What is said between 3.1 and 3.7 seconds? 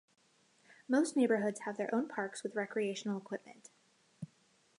equipment.